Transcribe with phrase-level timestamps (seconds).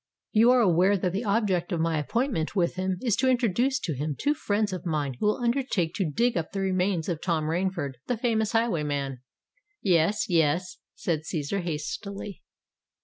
[0.31, 3.93] "You are aware that the object of my appointment with him, is to introduce to
[3.93, 7.43] him two friends of mine who will undertake to dig up the remains of Tom
[7.43, 9.21] Rainford, the famous highwayman."
[9.83, 12.41] "Yes—yes," said Cæsar hastily.